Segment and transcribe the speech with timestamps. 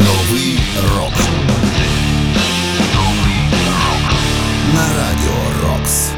[0.00, 0.58] Новий
[0.96, 1.12] рок.
[4.74, 6.10] На радіо Рокс.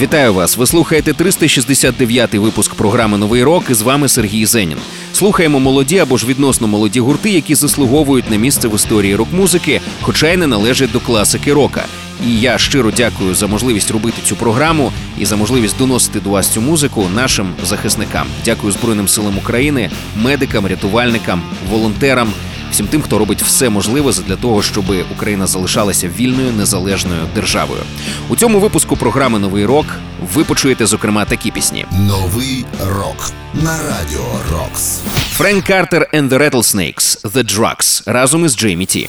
[0.00, 0.56] Вітаю вас!
[0.56, 3.64] Ви слухаєте 369-й випуск програми Новий рок.
[3.70, 4.78] і з вами Сергій Зенін.
[5.12, 10.32] Слухаємо молоді або ж відносно молоді гурти, які заслуговують на місце в історії рок-музики, хоча
[10.32, 11.84] й не належать до класики рока.
[12.26, 16.48] І я щиро дякую за можливість робити цю програму і за можливість доносити до вас
[16.48, 18.26] цю музику нашим захисникам.
[18.44, 22.32] Дякую Збройним силам України, медикам, рятувальникам, волонтерам,
[22.72, 24.84] всім тим, хто робить все можливе для того, щоб
[25.16, 27.80] Україна залишалася вільною незалежною державою.
[28.28, 29.86] У цьому випуску програми Новий рок
[30.34, 35.00] ви почуєте зокрема такі пісні: Новий рок на радіо Рокс.
[35.32, 39.08] Френк Картер and the Rattlesnakes The Drugs разом із Джеймі Ті.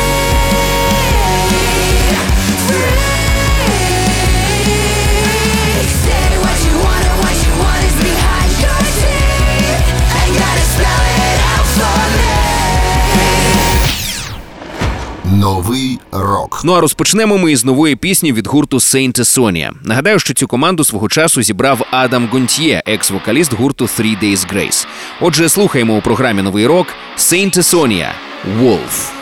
[15.39, 16.61] Новий рок.
[16.63, 19.69] Ну а розпочнемо ми із нової пісні від гурту Saint Sonia.
[19.83, 24.87] Нагадаю, що цю команду свого часу зібрав Адам Гонтьє, екс-вокаліст гурту Three Days Grace.
[25.21, 28.07] Отже, слухаємо у програмі Новий рок Saint Sonia
[28.61, 29.20] Wolf.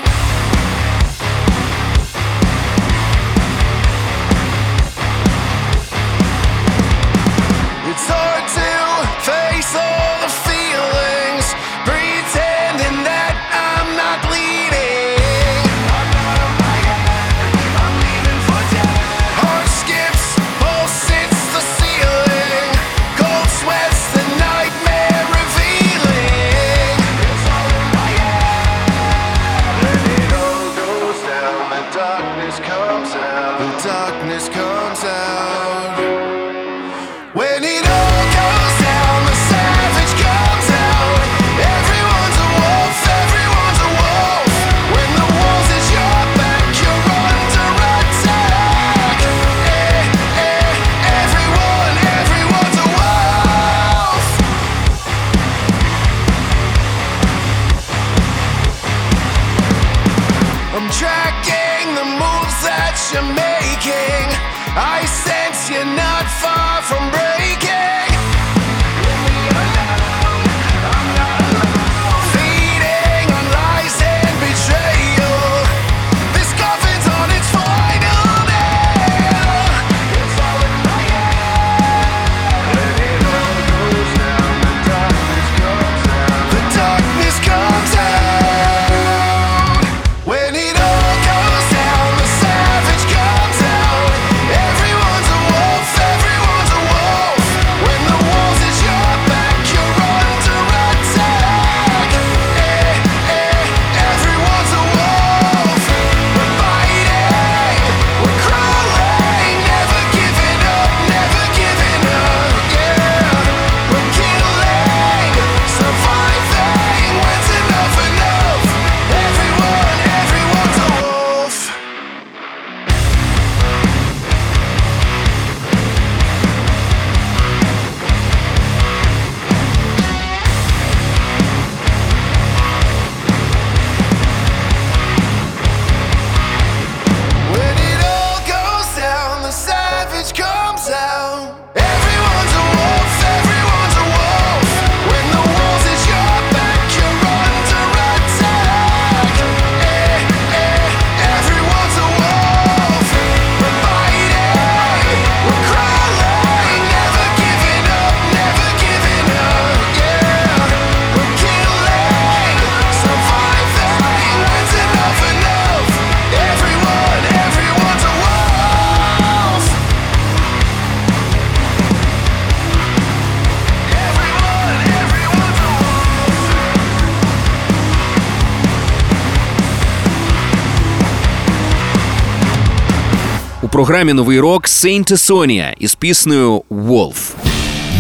[183.79, 187.15] Програмі новий рок Saint Sonia із піснею Wolf.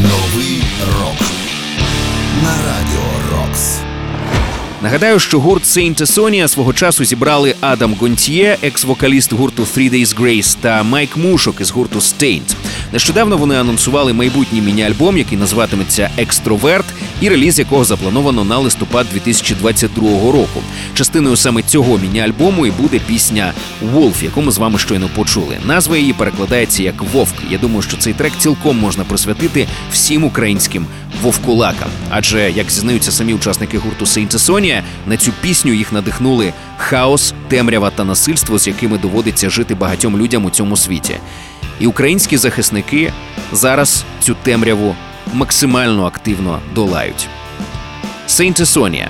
[0.01, 0.63] Новий
[0.99, 1.27] рок
[2.43, 3.77] на радіо Рокс.
[4.81, 10.57] Нагадаю, що гурт Saint Sonia свого часу зібрали Адам Гонтьє, екс-вокаліст гурту Three Days Grace
[10.61, 12.55] та Майк Мушок із гурту Stained.
[12.93, 16.85] Нещодавно вони анонсували майбутній міні-альбом, який називатиметься Екстроверт,
[17.21, 20.61] і реліз якого заплановано на листопад 2022 року.
[20.93, 23.53] Частиною саме цього міні-альбому і буде пісня
[23.93, 25.57] Wolf, яку ми з вами щойно почули.
[25.65, 27.35] Назва її перекладається як Вовк.
[27.49, 30.85] Я думаю, що цей трек цілком можна присвятити всім українським
[31.21, 31.89] вовкулакам.
[32.09, 38.03] Адже як зізнаються самі учасники гурту Sonia, на цю пісню їх надихнули хаос, темрява та
[38.03, 41.15] насильство, з якими доводиться жити багатьом людям у цьому світі.
[41.79, 43.13] І українські захисники
[43.51, 44.95] зараз цю темряву
[45.33, 47.27] максимально активно долають.
[48.27, 49.07] Saint Sonia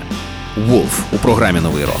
[0.68, 2.00] Wolf у програмі Новий рок.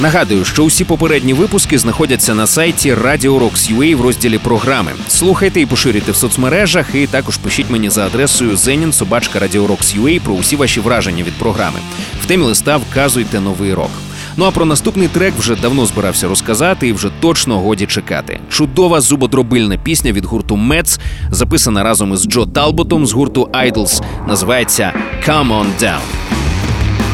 [0.00, 4.92] Нагадую, що усі попередні випуски знаходяться на сайті Radio Rocks.ua в розділі програми.
[5.08, 10.80] Слухайте і поширюйте в соцмережах, і також пишіть мені за адресою zenin.radio.rocks.ua про усі ваші
[10.80, 11.78] враження від програми.
[12.22, 13.90] В темі листа вказуйте новий рок.
[14.38, 18.40] Ну а про наступний трек вже давно збирався розказати, і вже точно годі чекати.
[18.48, 21.00] Чудова зубодробильна пісня від гурту Мец,
[21.30, 24.92] записана разом із Джо Талботом з гурту Idols, називається
[25.28, 26.00] «Come on Down».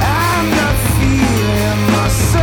[0.01, 2.42] I'm not feeling myself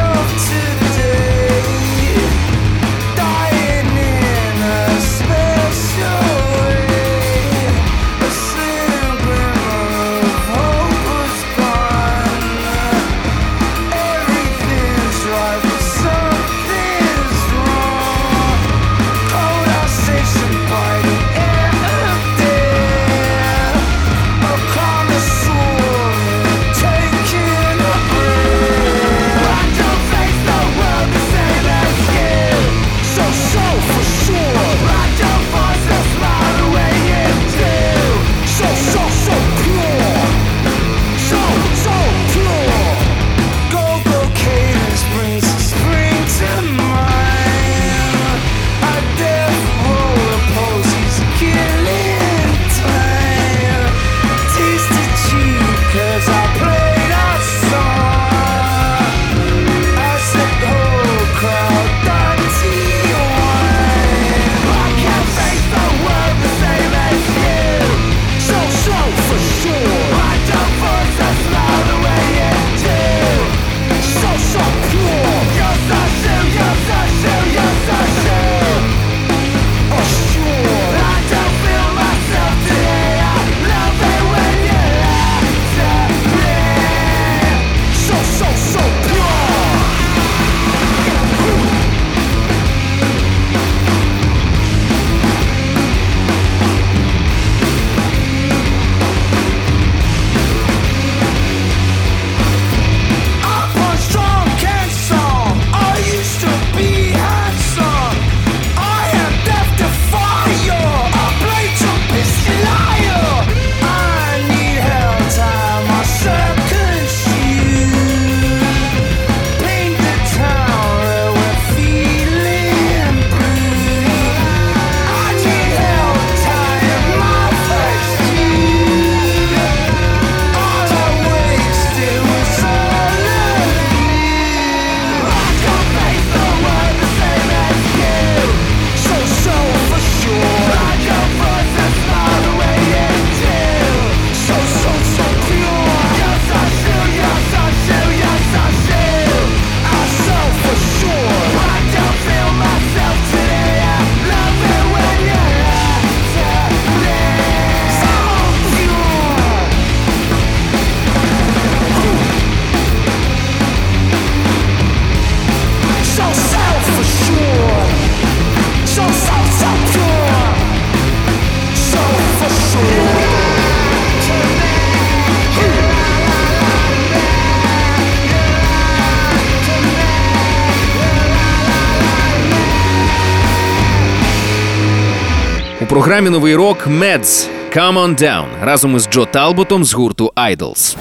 [185.89, 190.97] програмі Новий рок Meds «Come on Down» разом із Джо Талботом з гурту Idols.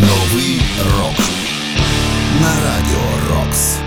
[0.00, 0.60] Новий
[0.96, 1.18] рок
[2.40, 3.78] на радіо Рокс.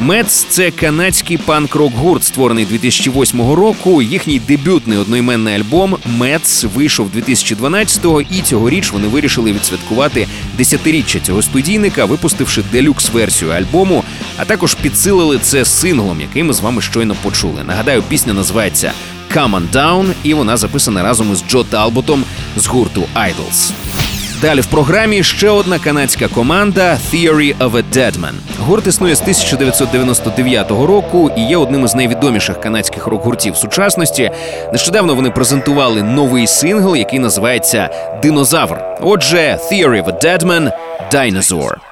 [0.00, 4.02] Мец це канадський панк-рок гурт, створений 2008 року.
[4.02, 10.26] Їхній дебютний одноіменний альбом Мец вийшов 2012-го, і цьогоріч вони вирішили відсвяткувати
[10.56, 14.04] десятиріччя цього студійника, випустивши делюкс версію альбому.
[14.36, 17.64] а також підсилили це синглом, який ми з вами щойно почули.
[17.64, 18.92] Нагадаю, пісня називається
[19.36, 22.24] «Come on Down» і вона записана разом із Джо Талботом
[22.56, 23.72] з гурту «Idols».
[24.40, 28.32] Далі в програмі ще одна канадська команда Theory of a Deadman.
[28.60, 34.30] Гурт існує з 1999 року і є одним із найвідоміших канадських рок-гуртів сучасності.
[34.72, 37.90] Нещодавно вони презентували новий сингл, який називається
[38.22, 38.80] Динозавр.
[39.00, 40.72] Отже, Theory of a Deadman–
[41.12, 41.89] Dinosaur.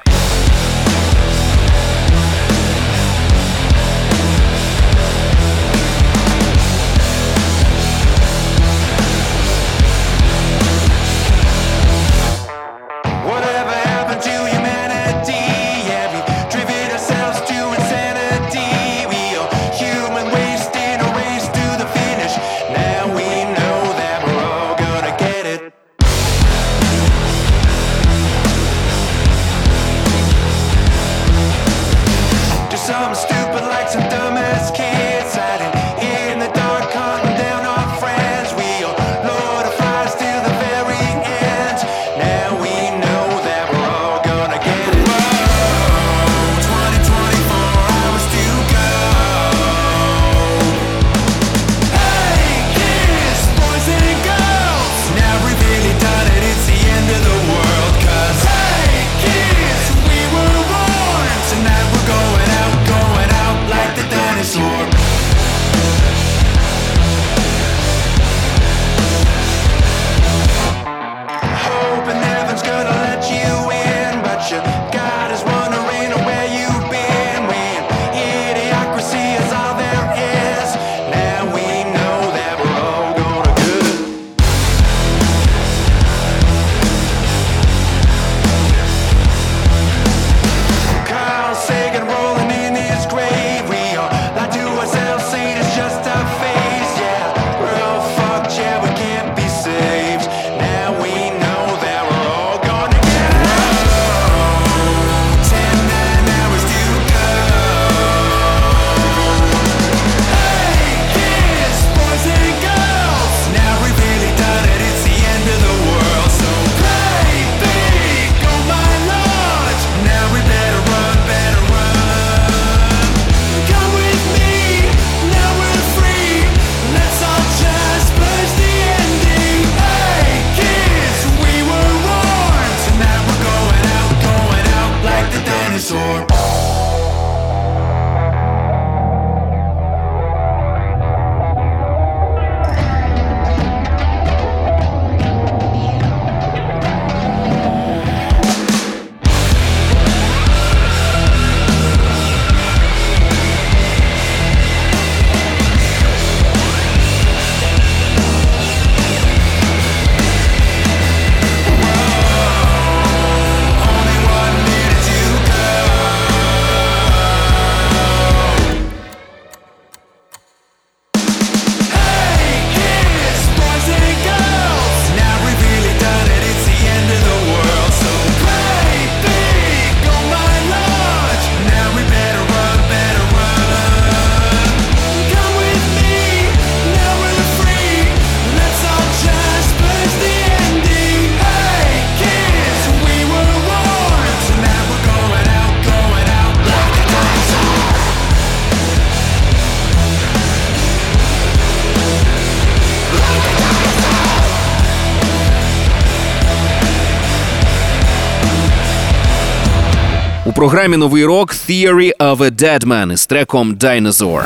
[210.69, 214.43] Програмі новий рок Theory of a Deadman із треком Dinosaur.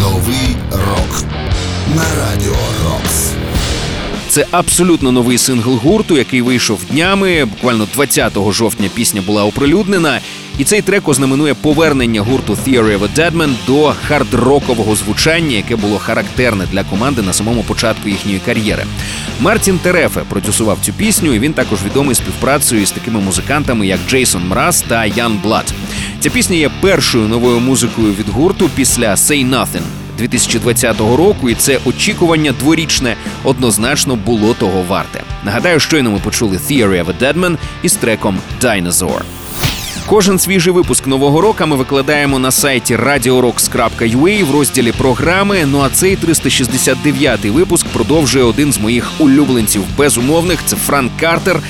[0.00, 1.24] Новий рок
[1.96, 2.59] на радіо Рокс.
[4.30, 7.44] Це абсолютно новий сингл гурту, який вийшов днями.
[7.44, 10.20] Буквально 20 жовтня пісня була оприлюднена.
[10.58, 15.98] І цей трек ознаменує повернення гурту Theory of a Deadman до хард-рокового звучання, яке було
[15.98, 18.84] характерне для команди на самому початку їхньої кар'єри.
[19.40, 24.48] Мартін Терефе продюсував цю пісню, і він також відомий співпрацею з такими музикантами, як Джейсон
[24.48, 25.74] Мраз та YUNGBLUD.
[26.20, 29.99] Ця пісня є першою новою музикою від гурту після «Say Nothing».
[30.20, 35.22] 2020 року, і це очікування дворічне однозначно було того варте.
[35.44, 39.20] Нагадаю, щойно ми почули Theory of a Deadman із треком Dinosaur.
[40.06, 45.66] Кожен свіжий випуск нового року ми викладаємо на сайті radiorocks.ua в розділі програми.
[45.66, 50.60] Ну а цей 369-й випуск продовжує один з моїх улюбленців безумовних.
[50.66, 51.60] Це Франк Картер.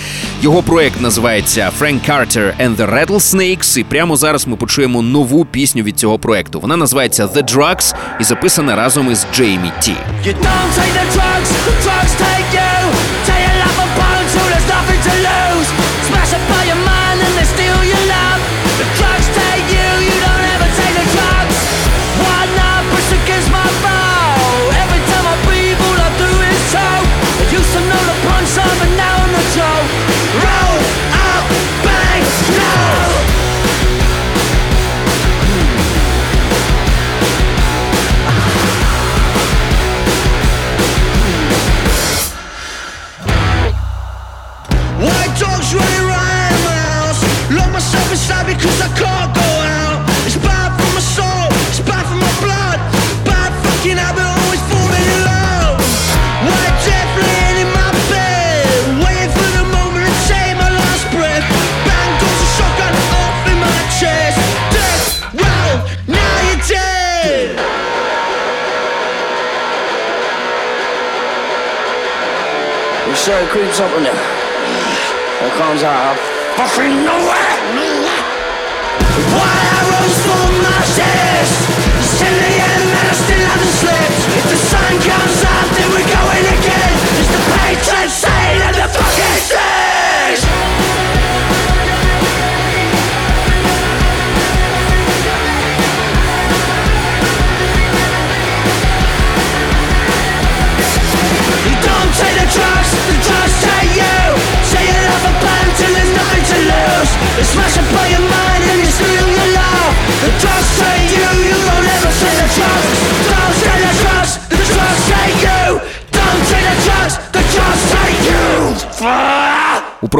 [0.42, 3.78] Його проект називається Frank Carter and the Rattlesnakes.
[3.78, 6.60] І прямо зараз ми почуємо нову пісню від цього проекту.
[6.60, 9.90] Вона називається The Drugs і записана разом із Джеймі Ті.
[10.26, 12.29] You don't take the drugs, the drugs take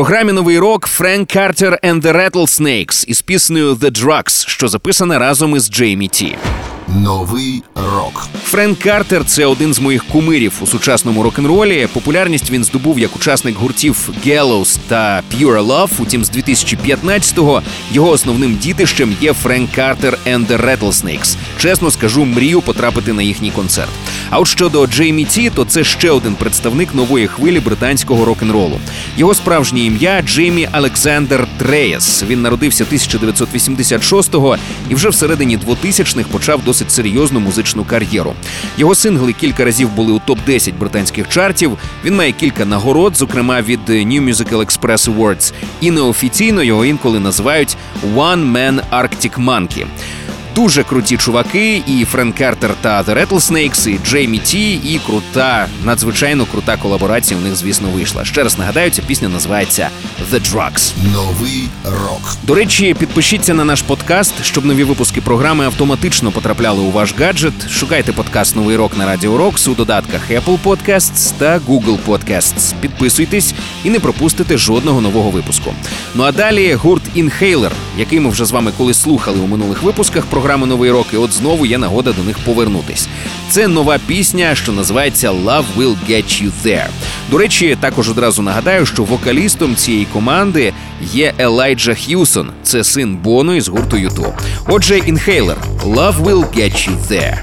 [0.00, 5.56] програмі новий рок Френк Картер and the Rattlesnakes із піснею The Drugs, що записана разом
[5.56, 6.36] із Джеймі Ті.
[6.96, 8.28] Новий рок.
[8.44, 11.88] Френк Картер це один з моїх кумирів у сучасному рок-н-ролі.
[11.92, 15.90] Популярність він здобув як учасник гуртів Gallows та Pure Love.
[15.98, 17.62] Утім, з 2015-го
[17.92, 21.36] його основним дітищем є Френк Картер and the Rattlesnakes.
[21.58, 23.90] Чесно скажу, мрію потрапити на їхній концерт.
[24.30, 28.80] А от щодо Джеймі Ті, то це ще один представник нової хвилі британського рок-н-ролу.
[29.16, 32.24] Його справжнє ім'я Джеймі Олександр Треєс.
[32.28, 34.56] Він народився 1986-го
[34.90, 38.34] і вже всередині 2000-х почав досить серйозну музичну кар'єру.
[38.78, 41.78] Його сингли кілька разів були у топ 10 британських чартів.
[42.04, 45.52] Він має кілька нагород, зокрема від New Musical Express Awards.
[45.80, 47.76] І неофіційно його інколи називають
[48.16, 49.86] One Man Arctic Monkey.
[50.54, 56.44] Дуже круті чуваки, і Френк Картер та The Rattlesnakes, і Джеймі Ті, і крута, надзвичайно
[56.44, 58.24] крута колаборація у них, звісно, вийшла.
[58.24, 59.88] Ще раз нагадаю, ця пісня називається
[60.32, 60.92] The Drugs.
[61.12, 62.36] Новий рок.
[62.42, 67.70] До речі, підпишіться на наш подкаст, щоб нові випуски програми автоматично потрапляли у ваш гаджет.
[67.70, 72.74] Шукайте подкаст Новий рок на Радіо Рокс у додатках Apple Podcasts та Google Podcasts.
[72.80, 75.74] Підписуйтесь і не пропустите жодного нового випуску.
[76.14, 80.26] Ну а далі гурт Inhaler, який ми вже з вами колись слухали у минулих випусках
[80.40, 81.06] програми Новий рок.
[81.12, 83.08] І от знову є нагода до них повернутись.
[83.50, 86.86] Це нова пісня, що називається Love Will Get You There.
[87.30, 90.72] До речі, також одразу нагадаю, що вокалістом цієї команди
[91.12, 92.50] є Елайджа Х'юсон.
[92.62, 94.34] Це син Боно із гурту Юту.
[94.68, 97.38] Отже, інхейлер Love Will Get You There.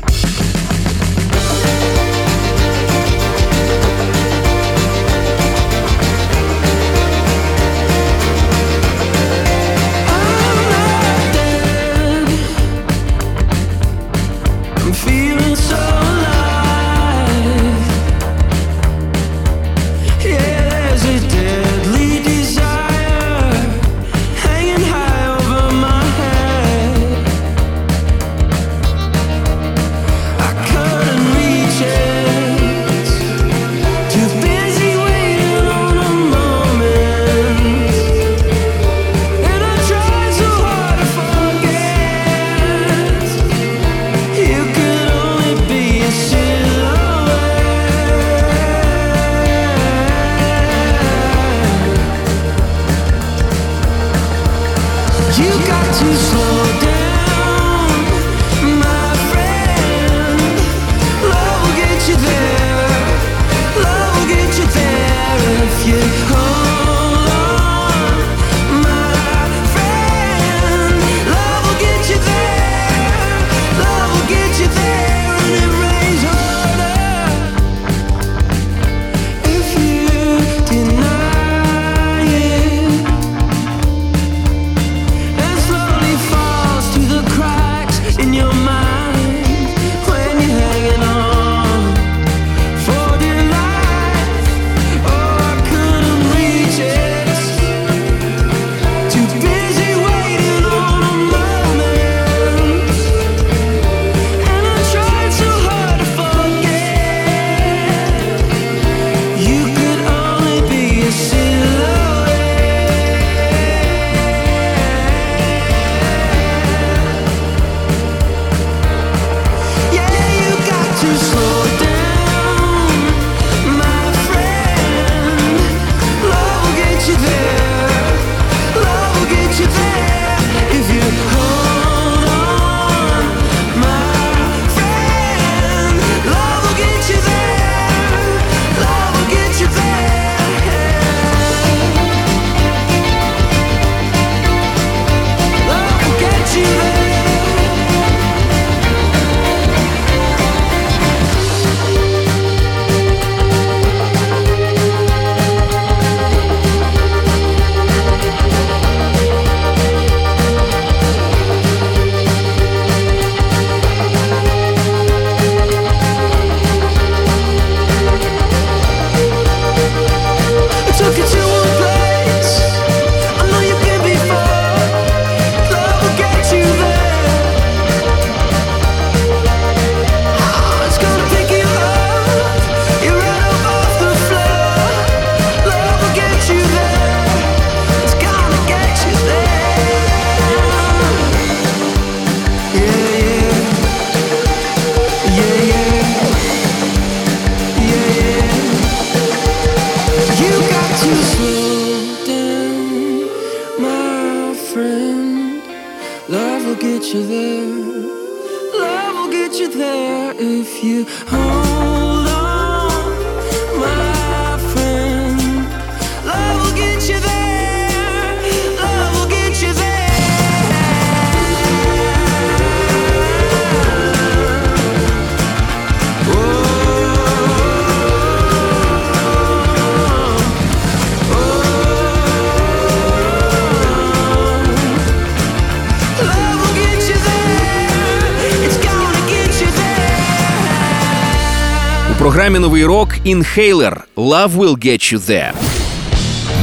[242.37, 245.51] Програмі Новий рок Inhaler Love Will Get You There.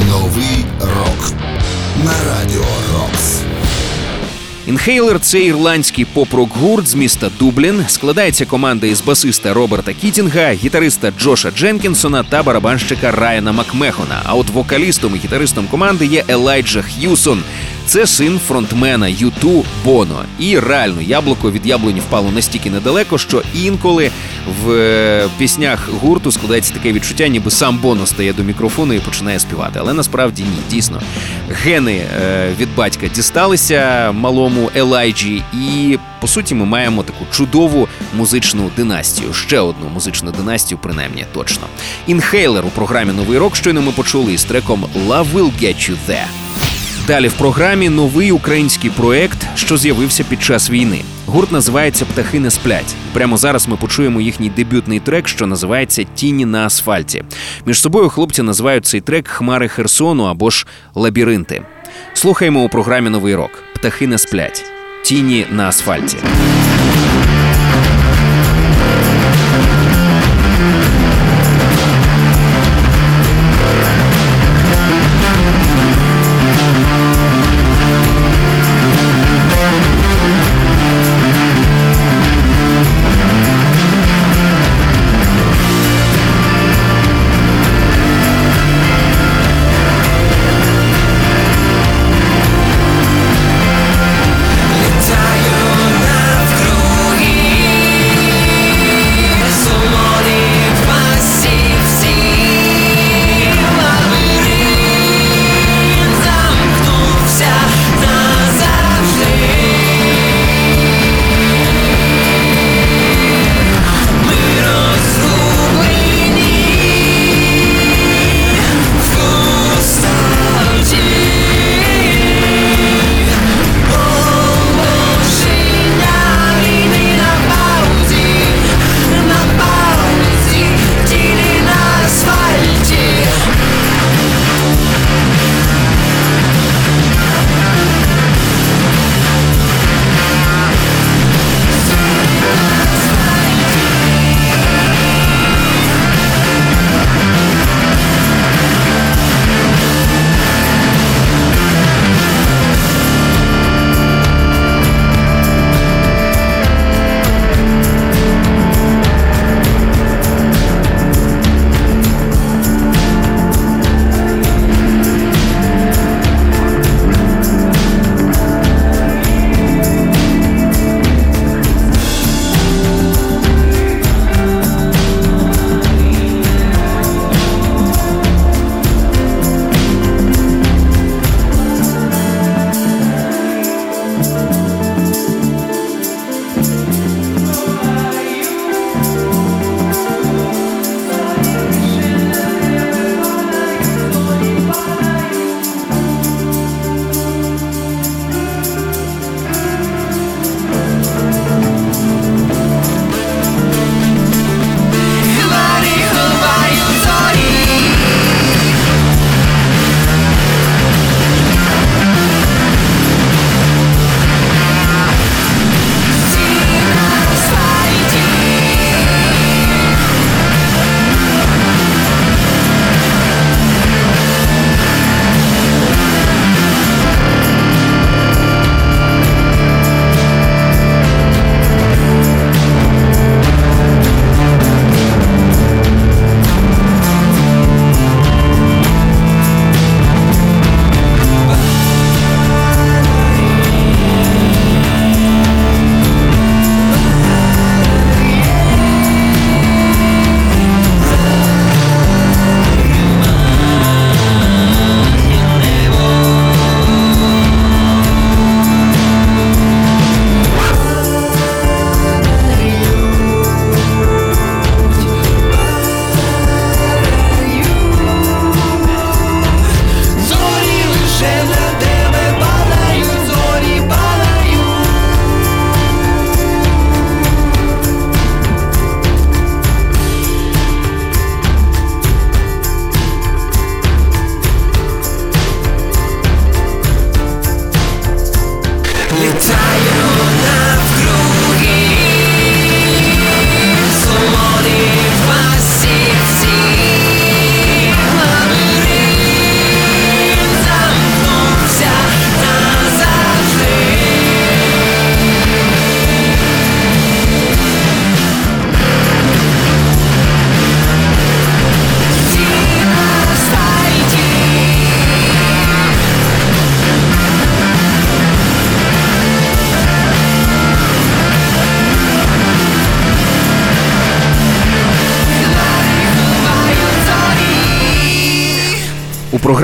[0.08, 1.32] Новий рок
[2.04, 3.40] на радіо Рокс.
[4.68, 7.84] Inhaler– це ірландський поп-рок гурт з міста Дублін.
[7.88, 14.20] Складається команда із басиста Роберта Кітінга, гітариста Джоша Дженкінсона та барабанщика Райана Макмехона.
[14.24, 17.42] А от вокалістом і гітаристом команди є Елайджа Х'юсон.
[17.87, 20.25] Це син фронтмена U2 Боно.
[20.38, 24.11] І реально яблуко від яблуні впало настільки недалеко, що інколи
[24.62, 29.38] в е, піснях гурту складається таке відчуття, ніби сам Боно стає до мікрофону і починає
[29.38, 29.79] співати.
[29.83, 31.03] Але насправді ні, дійсно.
[31.51, 38.70] Гени е, від батька дісталися малому Елайджі, і по суті ми маємо таку чудову музичну
[38.77, 39.33] династію.
[39.33, 41.66] Ще одну музичну династію, принаймні точно.
[42.07, 46.43] Інхейлер у програмі Новий рок щойно ми почули із треком Love Will Get You There.
[47.06, 51.00] Далі в програмі новий український проект, що з'явився під час війни.
[51.26, 52.94] Гурт називається Птахи не сплять.
[53.12, 57.24] Прямо зараз ми почуємо їхній дебютний трек, що називається Тіні на асфальті.
[57.66, 61.62] Між собою хлопці називають цей трек Хмари Херсону або ж Лабіринти.
[62.14, 63.50] Слухаємо у програмі Новий рок.
[63.74, 64.64] Птахи не сплять.
[65.02, 66.16] Тіні на асфальті.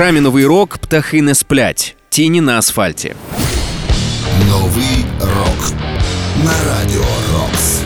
[0.01, 1.95] Програмі новий рок птахи не сплять.
[2.09, 3.15] Тіні на асфальті.
[4.49, 5.73] Новий рок
[6.43, 7.81] на радіо Рокс.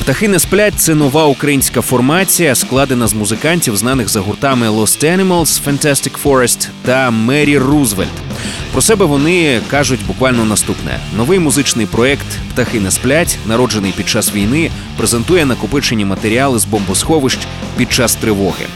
[0.00, 5.64] Птахи не сплять це нова українська формація, складена з музикантів, знаних за гуртами Lost Animals,
[5.66, 8.08] Fantastic Forest та Мері Рузвельт.
[8.72, 14.34] Про себе вони кажуть буквально наступне: новий музичний проект Птахи не сплять, народжений під час
[14.34, 17.38] війни, презентує накопичені матеріали з бомбосховищ
[17.76, 18.66] під час тривоги.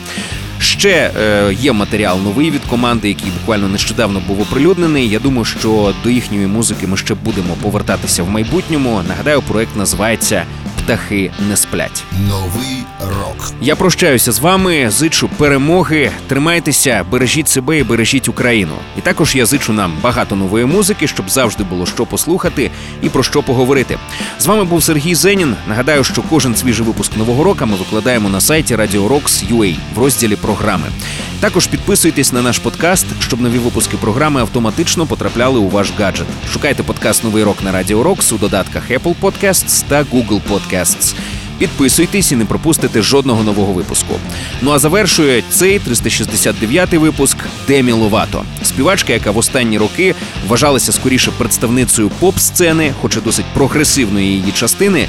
[0.61, 5.09] Ще е, є матеріал новий від команди, який буквально нещодавно був оприлюднений.
[5.09, 9.01] Я думаю, що до їхньої музики ми ще будемо повертатися в майбутньому.
[9.09, 10.45] Нагадаю, проект називається
[10.85, 12.05] Птахи не сплять.
[12.29, 13.53] Новий рок.
[13.61, 16.11] Я прощаюся з вами, зичу перемоги.
[16.27, 18.73] Тримайтеся, бережіть себе і бережіть Україну.
[18.99, 22.71] І також я зичу нам багато нової музики, щоб завжди було що послухати
[23.03, 23.99] і про що поговорити.
[24.39, 25.57] З вами був Сергій Зенін.
[25.69, 29.99] Нагадаю, що кожен свіжий випуск нового року ми викладаємо на сайті Radio Rocks UA в
[29.99, 30.87] розділі програми.
[31.41, 36.27] Також підписуйтесь на наш подкаст, щоб нові випуски програми автоматично потрапляли у ваш гаджет.
[36.53, 41.15] Шукайте подкаст Новий рок на Радіо Рокс у додатках Apple Podcasts та Google Podcasts.
[41.61, 44.15] Підписуйтесь і не пропустите жодного нового випуску.
[44.63, 47.37] Ну а завершує цей 369-й випуск
[47.69, 50.15] Демі Ловато, співачка, яка в останні роки
[50.49, 55.07] вважалася скоріше представницею поп-сцени, хоч і досить прогресивної її частини.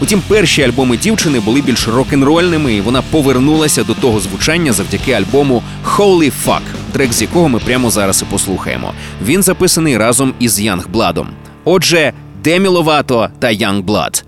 [0.00, 5.62] Утім, перші альбоми дівчини були більш рок-н-рольними, і вона повернулася до того звучання завдяки альбому
[5.84, 6.62] Holy Fuck,
[6.92, 8.92] трек з якого ми прямо зараз і послухаємо.
[9.24, 11.28] Він записаний разом із Янг Бладом.
[11.64, 12.12] Отже,
[12.42, 14.24] Демі Ловато та Young Blood.